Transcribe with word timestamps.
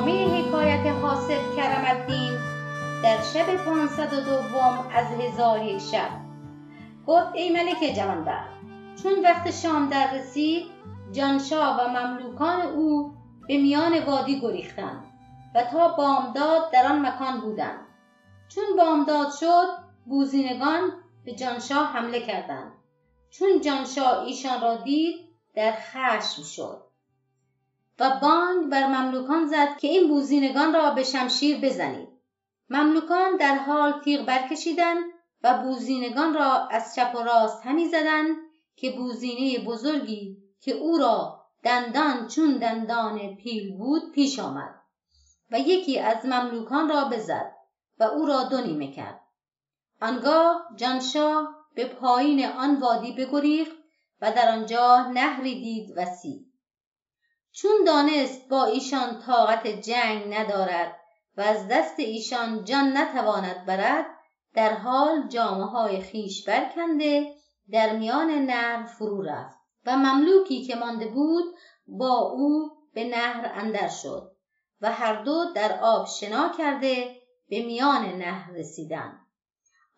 ادامه 0.00 0.48
حکایت 0.48 0.86
حاسد 0.86 1.56
کرم 1.56 1.84
الدین 1.86 2.32
در 3.02 3.22
شب 3.22 3.64
پانصد 3.64 4.12
و 4.12 4.20
دوم 4.20 4.88
از 4.92 5.06
هزار 5.06 5.78
شب. 5.78 6.10
گفت 7.06 7.34
ای 7.34 7.50
ملک 7.50 7.94
جهانبر 7.96 8.44
چون 9.02 9.22
وقت 9.24 9.50
شام 9.50 9.88
در 9.88 10.14
رسید 10.14 10.66
جانشاه 11.12 11.80
و 11.80 11.88
مملوکان 11.88 12.60
او 12.60 13.12
به 13.48 13.58
میان 13.58 14.04
وادی 14.04 14.40
گریختند 14.40 15.04
و 15.54 15.62
تا 15.62 15.88
بامداد 15.88 16.70
در 16.72 16.86
آن 16.86 17.06
مکان 17.06 17.40
بودند. 17.40 17.86
چون 18.48 18.64
بامداد 18.78 19.28
شد 19.40 19.68
گوزینگان 20.08 20.92
به 21.24 21.32
جانشاه 21.32 21.86
حمله 21.86 22.20
کردند. 22.26 22.72
چون 23.30 23.60
جانشاه 23.60 24.24
ایشان 24.24 24.60
را 24.60 24.76
دید 24.76 25.16
در 25.54 25.72
خشم 25.72 26.42
شد. 26.42 26.89
و 28.00 28.18
بانگ 28.22 28.70
بر 28.70 28.86
مملوکان 28.86 29.46
زد 29.46 29.76
که 29.78 29.88
این 29.88 30.08
بوزینگان 30.08 30.74
را 30.74 30.90
به 30.90 31.02
شمشیر 31.02 31.60
بزنید. 31.60 32.08
مملوکان 32.70 33.36
در 33.36 33.54
حال 33.58 34.00
تیغ 34.00 34.26
برکشیدند 34.26 35.04
و 35.42 35.62
بوزینگان 35.62 36.34
را 36.34 36.68
از 36.68 36.94
چپ 36.94 37.14
و 37.14 37.18
راست 37.18 37.66
همی 37.66 37.88
زدند 37.88 38.36
که 38.76 38.90
بوزینه 38.90 39.64
بزرگی 39.64 40.36
که 40.60 40.72
او 40.72 40.98
را 40.98 41.40
دندان 41.62 42.28
چون 42.28 42.56
دندان 42.56 43.36
پیل 43.36 43.78
بود 43.78 44.12
پیش 44.12 44.38
آمد 44.38 44.74
و 45.50 45.58
یکی 45.58 45.98
از 45.98 46.26
مملوکان 46.26 46.88
را 46.88 47.04
بزد 47.04 47.52
و 47.98 48.04
او 48.04 48.26
را 48.26 48.42
دو 48.42 48.60
نیمه 48.60 48.92
کرد. 48.92 49.20
آنگاه 50.02 50.68
جانشاه 50.76 51.56
به 51.74 51.84
پایین 51.84 52.46
آن 52.46 52.80
وادی 52.80 53.12
بگریخت 53.12 53.76
و 54.20 54.32
در 54.32 54.48
آنجا 54.48 55.10
نهری 55.14 55.60
دید 55.60 55.94
وسیع 55.96 56.49
چون 57.52 57.84
دانست 57.86 58.48
با 58.48 58.64
ایشان 58.64 59.22
طاقت 59.26 59.66
جنگ 59.66 60.34
ندارد 60.34 60.96
و 61.36 61.40
از 61.40 61.68
دست 61.68 61.94
ایشان 61.98 62.64
جان 62.64 62.96
نتواند 62.96 63.66
برد 63.66 64.06
در 64.54 64.74
حال 64.74 65.28
جامه 65.28 65.66
های 65.66 66.00
خیش 66.00 66.48
برکنده 66.48 67.34
در 67.70 67.96
میان 67.96 68.30
نهر 68.30 68.86
فرو 68.86 69.22
رفت 69.22 69.58
و 69.86 69.96
مملوکی 69.96 70.64
که 70.64 70.76
مانده 70.76 71.06
بود 71.06 71.44
با 71.86 72.18
او 72.18 72.70
به 72.94 73.04
نهر 73.04 73.52
اندر 73.54 73.88
شد 73.88 74.32
و 74.80 74.92
هر 74.92 75.22
دو 75.22 75.44
در 75.54 75.80
آب 75.82 76.06
شنا 76.06 76.52
کرده 76.58 77.16
به 77.48 77.62
میان 77.62 78.06
نهر 78.06 78.52
رسیدند. 78.52 79.26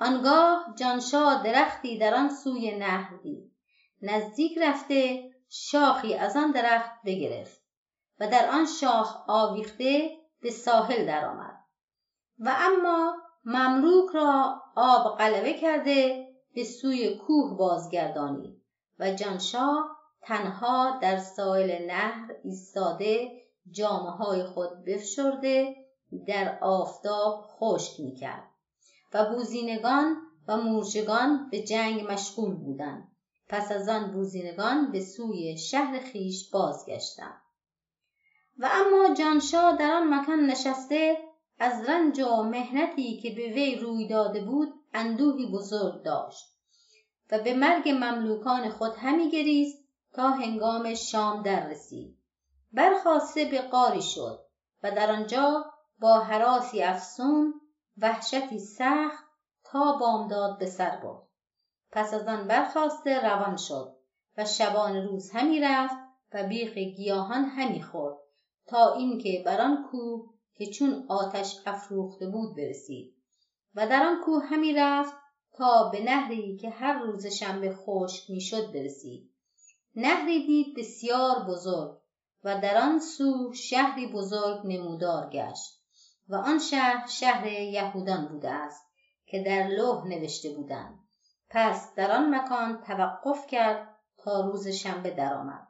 آنگاه 0.00 0.74
جانشاه 0.78 1.42
درختی 1.42 1.98
در 1.98 2.14
آن 2.14 2.28
سوی 2.28 2.78
نهر 2.78 3.16
دید. 3.22 3.52
نزدیک 4.02 4.58
رفته 4.58 5.29
شاخی 5.52 6.14
از 6.14 6.36
آن 6.36 6.50
درخت 6.50 6.90
بگرفت 7.04 7.62
و 8.20 8.28
در 8.28 8.50
آن 8.50 8.66
شاخ 8.66 9.16
آویخته 9.28 10.10
به 10.40 10.50
ساحل 10.50 11.06
درآمد. 11.06 11.56
و 12.38 12.54
اما 12.58 13.14
مملوک 13.44 14.10
را 14.14 14.62
آب 14.76 15.18
غلبه 15.18 15.54
کرده 15.54 16.28
به 16.54 16.64
سوی 16.64 17.18
کوه 17.18 17.56
بازگردانید 17.56 18.62
و 18.98 19.10
جانشاه 19.10 19.96
تنها 20.22 20.98
در 21.02 21.16
ساحل 21.16 21.86
نهر 21.86 22.34
ایستاده 22.44 23.42
جامه 23.70 24.10
های 24.10 24.44
خود 24.44 24.84
بفشرده 24.84 25.76
در 26.26 26.58
آفتاب 26.62 27.42
خشک 27.42 28.00
می‌کرد 28.00 28.50
و 29.14 29.24
بوزینگان 29.24 30.16
و 30.48 30.56
مورچگان 30.56 31.48
به 31.50 31.62
جنگ 31.62 32.12
مشغول 32.12 32.54
بودند. 32.54 33.09
پس 33.50 33.72
از 33.72 33.88
آن 33.88 34.10
بوزینگان 34.10 34.92
به 34.92 35.00
سوی 35.00 35.58
شهر 35.58 35.98
خیش 35.98 36.50
بازگشتند. 36.50 37.40
و 38.58 38.68
اما 38.72 39.14
جانشاه 39.14 39.76
در 39.76 39.92
آن 39.92 40.14
مکان 40.14 40.46
نشسته 40.46 41.18
از 41.58 41.88
رنج 41.88 42.20
و 42.20 42.42
مهنتی 42.42 43.20
که 43.20 43.30
به 43.30 43.52
وی 43.52 43.76
روی 43.76 44.08
داده 44.08 44.44
بود 44.44 44.68
اندوهی 44.94 45.46
بزرگ 45.46 46.02
داشت 46.02 46.44
و 47.30 47.38
به 47.38 47.54
مرگ 47.54 47.88
مملوکان 47.88 48.68
خود 48.68 48.92
همی 48.96 49.30
گریست 49.30 49.84
تا 50.12 50.30
هنگام 50.30 50.94
شام 50.94 51.42
در 51.42 51.68
رسید. 51.68 52.18
برخواسته 52.72 53.44
به 53.44 53.60
قاری 53.60 54.02
شد 54.02 54.40
و 54.82 54.90
در 54.90 55.10
آنجا 55.10 55.64
با 56.00 56.20
حراسی 56.20 56.82
افسون 56.82 57.54
وحشتی 57.98 58.58
سخت 58.58 59.24
تا 59.64 59.96
بامداد 60.00 60.58
به 60.58 60.66
سر 60.66 60.96
برد. 60.96 61.29
پس 61.92 62.14
از 62.14 62.28
آن 62.28 62.46
برخواسته 62.48 63.20
روان 63.20 63.56
شد 63.56 63.96
و 64.36 64.44
شبان 64.44 64.96
روز 64.96 65.30
همی 65.30 65.60
رفت 65.60 65.96
و 66.32 66.42
بیخ 66.48 66.78
گیاهان 66.78 67.44
همی 67.44 67.82
خورد 67.82 68.16
تا 68.66 68.94
اینکه 68.94 69.42
بر 69.46 69.60
آن 69.60 69.88
کوه 69.90 70.30
که 70.54 70.66
چون 70.66 71.04
آتش 71.08 71.56
افروخته 71.66 72.26
بود 72.26 72.56
برسید 72.56 73.14
و 73.74 73.86
در 73.86 74.02
آن 74.02 74.20
کوه 74.24 74.44
همی 74.44 74.72
رفت 74.72 75.14
تا 75.52 75.90
به 75.92 76.04
نهری 76.04 76.56
که 76.56 76.70
هر 76.70 77.02
روز 77.02 77.26
شنبه 77.26 77.74
خشک 77.74 78.30
می‌شد 78.30 78.72
برسید. 78.72 79.30
نهری 79.96 80.46
دید 80.46 80.76
بسیار 80.78 81.44
بزرگ 81.48 82.00
و 82.44 82.60
در 82.60 82.78
آن 82.78 82.98
سو 82.98 83.52
شهری 83.52 84.06
بزرگ 84.06 84.60
نمودار 84.64 85.30
گشت 85.30 85.80
و 86.28 86.34
آن 86.34 86.58
شهر 86.58 87.06
شهر 87.06 87.46
یهودان 87.46 88.28
بوده 88.28 88.50
است 88.50 88.86
که 89.26 89.42
در 89.42 89.68
لوح 89.68 90.06
نوشته 90.06 90.50
بودند. 90.56 90.99
پس 91.50 91.94
در 91.94 92.12
آن 92.12 92.34
مکان 92.34 92.80
توقف 92.80 93.46
کرد 93.46 93.96
تا 94.18 94.40
روز 94.40 94.68
شنبه 94.68 95.10
درآمد 95.10 95.68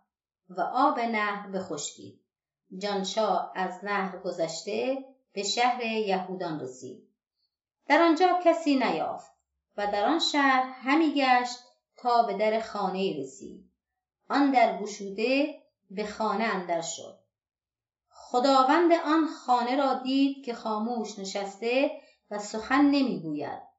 و 0.49 0.61
آب 0.61 1.01
نهر 1.01 1.51
بخشکید 1.51 2.21
جانشاه 2.79 3.53
از 3.55 3.85
نهر 3.85 4.19
گذشته 4.19 5.05
به 5.33 5.43
شهر 5.43 5.85
یهودان 5.85 6.61
رسید. 6.61 7.09
در 7.87 8.03
آنجا 8.03 8.41
کسی 8.45 8.77
نیافت 8.77 9.31
و 9.77 9.87
در 9.87 10.05
آن 10.05 10.19
شهر 10.19 10.71
همی 10.71 11.15
گشت 11.15 11.59
تا 11.97 12.23
به 12.23 12.35
در 12.35 12.61
خانه 12.61 13.17
رسید. 13.19 13.71
آن 14.29 14.51
در 14.51 14.79
گشوده 14.79 15.63
به 15.91 16.07
خانه 16.07 16.45
اندر 16.45 16.81
شد. 16.81 17.19
خداوند 18.09 18.93
آن 18.93 19.27
خانه 19.27 19.77
را 19.77 19.95
دید 19.95 20.45
که 20.45 20.55
خاموش 20.55 21.19
نشسته 21.19 21.91
و 22.31 22.39
سخن 22.39 22.85
نمی‌گوید. 22.85 23.70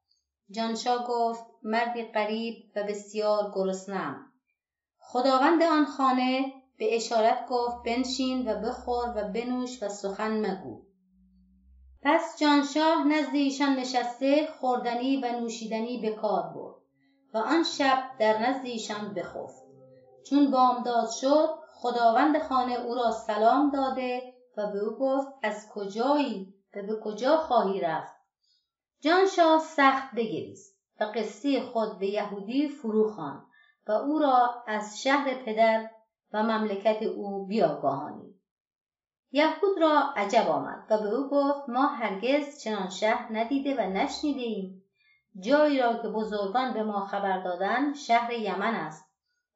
جانشاه 0.52 1.06
گفت 1.08 1.44
مردی 1.62 2.02
غریب 2.02 2.72
و 2.76 2.82
بسیار 2.82 3.52
گرسنم 3.54 4.32
خداوند 4.98 5.62
آن 5.62 5.84
خانه 5.84 6.52
به 6.78 6.96
اشارت 6.96 7.46
گفت 7.48 7.76
بنشین 7.86 8.48
و 8.48 8.60
بخور 8.60 9.12
و 9.16 9.32
بنوش 9.32 9.82
و 9.82 9.88
سخن 9.88 10.46
مگو. 10.46 10.82
پس 12.02 12.36
جانشاه 12.40 13.08
نزد 13.08 13.34
ایشان 13.34 13.76
نشسته 13.76 14.46
خوردنی 14.46 15.16
و 15.16 15.40
نوشیدنی 15.40 16.00
به 16.00 16.10
کار 16.10 16.42
برد 16.42 16.74
و 17.34 17.38
آن 17.38 17.62
شب 17.62 18.02
در 18.18 18.38
نزد 18.38 18.66
ایشان 18.66 19.14
بخفت. 19.14 19.62
چون 20.26 20.50
بامداد 20.50 21.10
شد 21.10 21.48
خداوند 21.74 22.38
خانه 22.38 22.72
او 22.72 22.94
را 22.94 23.10
سلام 23.10 23.70
داده 23.70 24.34
و 24.56 24.66
به 24.72 24.78
او 24.78 24.98
گفت 24.98 25.28
از 25.42 25.68
کجایی 25.74 26.54
و 26.76 26.82
به 26.82 27.00
کجا 27.04 27.36
خواهی 27.36 27.80
رفت؟ 27.80 28.11
جانشاه 29.04 29.58
سخت 29.58 30.14
بگریست 30.14 30.78
و 31.00 31.04
قصه 31.04 31.60
خود 31.60 31.98
به 31.98 32.06
یهودی 32.06 32.68
فرو 32.68 33.10
خواند 33.10 33.42
و 33.86 33.92
او 33.92 34.18
را 34.18 34.64
از 34.66 35.02
شهر 35.02 35.34
پدر 35.34 35.90
و 36.32 36.42
مملکت 36.42 37.02
او 37.02 37.46
بیاگاهانید. 37.46 38.40
یهود 39.32 39.78
را 39.80 40.12
عجب 40.16 40.48
آمد 40.48 40.86
و 40.90 40.98
به 40.98 41.08
او 41.08 41.30
گفت 41.30 41.68
ما 41.68 41.86
هرگز 41.86 42.62
چنان 42.62 42.90
شهر 42.90 43.28
ندیده 43.30 43.74
و 43.74 43.90
نشنیده 43.90 44.40
ایم 44.40 44.82
جایی 45.40 45.78
را 45.78 46.02
که 46.02 46.08
بزرگان 46.08 46.74
به 46.74 46.82
ما 46.82 47.06
خبر 47.06 47.42
دادن 47.42 47.94
شهر 47.94 48.32
یمن 48.32 48.74
است 48.74 49.04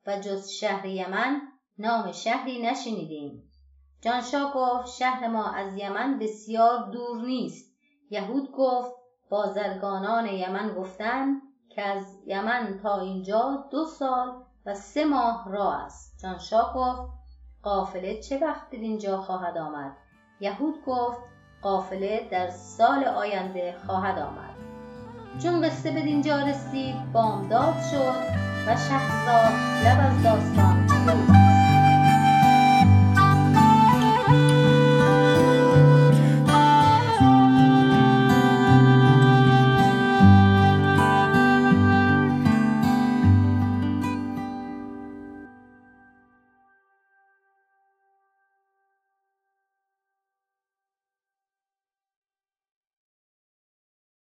و 0.06 0.20
جز 0.20 0.48
شهر 0.48 0.86
یمن 0.86 1.42
نام 1.78 2.12
شهری 2.12 2.62
نشنیدیم 2.62 3.50
جانشاه 4.00 4.54
گفت 4.54 4.86
شهر 4.98 5.28
ما 5.28 5.50
از 5.50 5.76
یمن 5.76 6.18
بسیار 6.18 6.90
دور 6.90 7.22
نیست. 7.22 7.76
یهود 8.10 8.50
گفت 8.52 8.95
بازرگانان 9.30 10.26
یمن 10.26 10.74
گفتند 10.74 11.42
که 11.68 11.82
از 11.82 12.04
یمن 12.26 12.78
تا 12.82 13.00
اینجا 13.00 13.64
دو 13.70 13.84
سال 13.84 14.32
و 14.66 14.74
سه 14.74 15.04
ماه 15.04 15.44
راه 15.50 15.84
است. 15.84 16.18
جانشاه 16.22 16.74
گفت 16.74 17.12
قافله 17.62 18.20
چه 18.20 18.38
وقت 18.38 18.74
اینجا 18.74 19.16
خواهد 19.16 19.58
آمد؟ 19.58 19.96
یهود 20.40 20.74
گفت 20.86 21.20
قافله 21.62 22.28
در 22.30 22.50
سال 22.50 23.04
آینده 23.04 23.76
خواهد 23.86 24.18
آمد. 24.18 24.56
چون 25.42 25.62
قصه 25.62 25.90
به 25.90 26.02
دینجا 26.02 26.36
رسید 26.36 27.12
بامداد 27.12 27.74
شد 27.90 28.46
و 28.66 28.76
شهرزاد 28.76 29.52
لب 29.84 30.06
از 30.06 30.22
داستان 30.22 30.86
بود 30.86 31.35